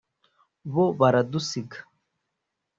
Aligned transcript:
bo, 0.73 0.85
baradusiga. 0.99 1.77